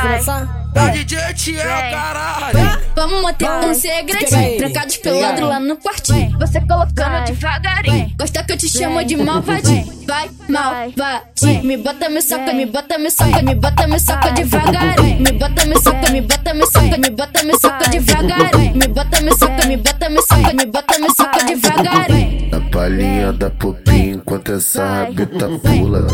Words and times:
O 0.00 0.90
DJ 0.90 1.34
te 1.34 1.58
é 1.58 1.90
caralho. 1.90 2.80
Vamos 2.94 3.22
manter 3.22 3.50
um 3.50 3.74
segredinho. 3.74 4.58
Trancados 4.58 4.96
pelado 4.98 5.46
lá 5.46 5.58
no 5.58 5.76
quartinho. 5.76 6.38
Você 6.38 6.60
colocando 6.60 7.24
devagarinho. 7.26 8.14
Gosta 8.16 8.44
que 8.44 8.52
eu 8.52 8.56
te 8.56 8.68
chamo 8.68 9.04
de 9.04 9.16
malvadinho. 9.16 9.92
Vai, 10.06 10.30
malvadinho. 10.48 11.64
Me 11.64 11.76
bota, 11.78 12.08
me 12.08 12.22
soca, 12.22 12.52
me 12.52 12.66
bota, 12.66 12.96
me 12.98 13.10
soca, 13.10 13.42
me 13.42 13.54
bota, 13.56 13.88
me 13.88 13.98
soca 13.98 14.30
devagarinho. 14.30 15.20
Me 15.20 15.32
bota, 15.32 15.66
me 15.66 15.74
soca, 15.80 16.10
me 16.12 16.20
bota, 16.20 16.54
me 16.54 16.66
soca, 16.66 16.98
me 16.98 17.10
bota, 17.10 17.42
me 17.42 17.52
soca 17.58 17.90
devagarinho. 17.90 18.76
Me 18.76 18.88
bota, 18.88 19.20
me 19.20 19.32
soca, 19.32 19.66
me 19.66 19.76
bota, 19.76 20.10
me 20.10 20.22
soca, 20.22 20.54
me 20.54 20.66
bota, 20.66 20.98
me 20.98 21.08
soca 21.10 21.44
devagarinho. 21.44 22.50
Na 22.50 22.60
palhinha 22.70 23.32
da 23.32 23.50
popinha 23.50 24.14
enquanto 24.14 24.52
essa 24.52 24.84
rabita 24.84 25.48
pula. 25.48 26.06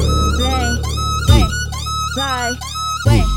Vem, 1.29 1.46
vai, 2.16 2.53
vem. 3.07 3.34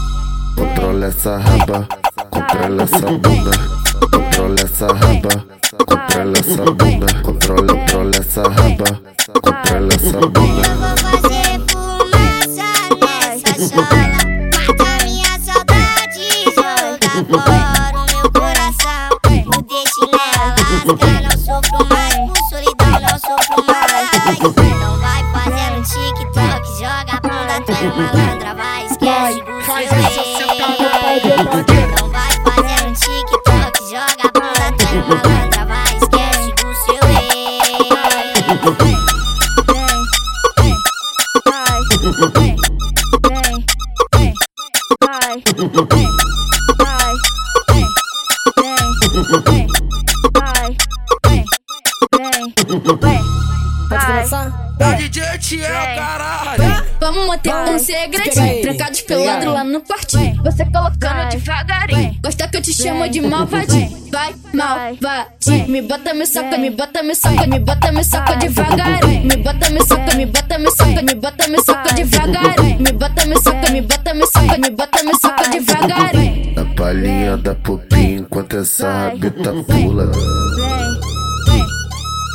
Controla 0.87 1.07
essa 1.07 1.37
raba, 1.37 1.87
controla 2.31 2.83
essa 2.83 2.99
bunda. 2.99 3.51
Controla 4.09 4.55
essa 4.63 4.87
raba, 4.87 5.45
controla 5.85 6.37
essa 6.39 6.63
bunda. 6.71 7.07
Controla, 7.23 7.73
controla 7.73 8.11
essa 8.15 8.43
raba, 8.43 9.01
controla 9.33 9.93
essa 9.93 10.19
bunda. 10.27 10.65
Eu 10.65 10.75
vou 10.77 10.95
fazer 10.95 11.59
fumaça 11.67 12.71
nessa 13.03 13.53
sola. 13.67 14.15
Mata 14.55 15.03
minha 15.03 15.33
saudade, 15.43 16.25
joga 16.55 17.11
fora 17.27 17.91
o 17.91 18.05
meu 18.07 18.31
coração. 18.31 19.09
Mudei 19.43 19.83
chinela, 19.91 20.55
não 21.21 21.37
sofro 21.37 21.81
mais. 21.89 22.15
Por 22.15 22.37
solidão, 22.47 22.95
não 23.01 23.19
sofro 23.19 23.59
mais. 23.67 24.07
Então 24.39 24.97
vai 24.99 25.21
fazendo 25.33 25.83
TikTok, 25.83 26.63
joga 26.79 27.11
a 27.11 27.19
bunda, 27.19 27.55
tu 27.65 27.71
é 27.73 27.75
malandra, 27.89 28.55
vai, 28.55 28.85
esquece 28.85 29.41
do 29.43 29.57
Faz 29.67 30.76
bandeira. 31.43 31.91
Então 31.91 32.09
vai 32.09 32.31
fazendo 32.31 32.93
TikTok, 32.93 33.79
joga 33.89 34.23
a 34.23 34.31
bunda, 34.33 34.67
é 34.83 35.01
malandra, 35.07 35.65
vai, 35.65 35.97
esquece 35.97 36.51
do 36.53 36.69
seu 36.85 37.01
ex. 37.09 37.37
O 54.79 54.95
DJ 54.95 55.37
te 55.39 55.63
é 55.63 55.95
caralho. 55.95 56.96
Vamos 57.07 57.25
manter 57.25 57.53
um 57.53 57.79
segredinho. 57.79 58.61
Trancados 58.63 58.99
pelado 58.99 59.53
lá 59.53 59.63
no 59.63 59.79
quartinho. 59.79 60.43
Você 60.43 60.65
colocando 60.65 61.29
devagarinho. 61.29 62.17
Gosta 62.21 62.49
que 62.49 62.57
eu 62.57 62.61
te 62.61 62.73
chamo 62.73 63.07
de 63.07 63.21
malvadinho. 63.21 64.09
Vai, 64.11 64.35
malvadinho. 64.53 65.69
Me 65.69 65.81
bota, 65.83 66.13
me 66.13 66.25
soca, 66.25 66.57
me 66.57 66.69
bota, 66.69 67.01
me 67.03 67.15
soca, 67.15 67.47
me 67.47 67.59
bota, 67.59 67.91
me 67.93 68.03
soca 68.03 68.35
devagarinho. 68.35 69.23
Me 69.23 69.37
bota, 69.37 69.69
me 69.69 69.79
soca, 69.85 70.15
me 70.17 70.25
bota, 70.25 70.59
me 70.59 70.69
soca, 70.69 71.01
me 71.01 71.15
bota, 71.15 71.47
me 71.47 71.57
soca 71.59 71.93
devagarinho. 71.95 72.79
Me 72.81 72.91
bota, 72.91 73.25
me 73.25 73.35
soca, 73.35 73.71
me 73.71 73.81
bota, 73.81 74.13
me 74.13 74.25
soca, 74.25 74.57
me 74.57 74.69
bota, 74.69 75.03
me 75.05 75.13
soca 75.13 75.49
devagarinho. 75.49 76.55
Na 76.55 76.65
palhinha 76.75 77.37
da 77.37 77.55
popinha 77.55 78.19
enquanto 78.19 78.57
essa 78.57 79.11
rabita 79.11 79.53
pula. 79.63 80.11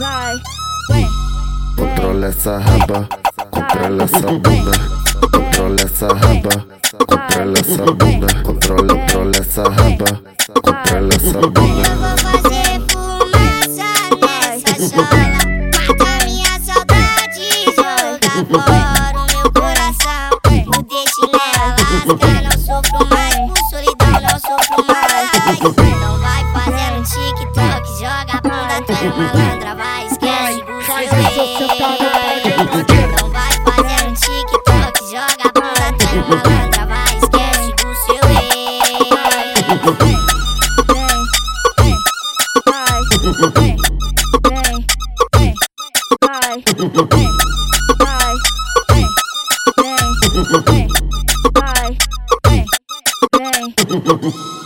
Vai, 0.01 0.41
vem. 0.89 1.09
Controla 1.77 2.29
essa 2.29 2.59
raba, 2.59 3.09
Controla 3.73 4.05
essa 4.05 4.21
bunda, 4.21 4.73
controla 5.33 5.81
essa 5.83 6.09
raba. 6.09 6.67
Controla 7.07 7.59
essa 7.59 7.85
bunda, 7.93 8.27
controla, 8.45 8.95
controla 8.95 9.37
essa 9.41 9.63
raba. 9.63 10.23
Controla 10.63 11.15
essa 11.15 11.41
bunda. 11.41 11.89
Mata 15.89 16.11
minha 16.27 16.53
saudade, 16.61 17.49
joga 17.75 18.29
o 18.37 19.27
meu 19.33 19.49
coração. 19.53 20.29
Não 20.67 20.83
deixe 20.83 21.23
nela 21.33 21.73
é 21.73 21.89
lascar, 22.05 22.41
não 22.43 22.57
sofro 22.61 23.01
mais. 23.09 23.37
Com 23.49 23.57
solidão, 23.71 24.15
não 24.21 24.37
sofro 24.39 24.81
mais. 24.87 25.23
Não 25.99 26.15
vai 26.19 26.43
fazendo 26.53 27.01
tic-tac, 27.09 27.83
joga 27.99 28.35
a 28.37 28.41
bunda, 28.43 28.77
tu 28.87 28.93
é 28.93 28.95
malandra, 29.17 29.73
vai 29.75 30.05
esquece. 30.07 30.61
Faz 30.87 31.09
isso, 31.11 31.57
seu 31.57 32.52
Malandra, 36.37 36.87
vai, 36.87 37.19
esquece 37.19 37.75
o 37.85 37.95
seu 38.07 38.17
ex. 38.31 38.53
Vem, 39.99 40.17
vem, 50.65 50.89
vai, 51.55 51.97
vai. 52.35 52.63
Woo! 54.23 54.62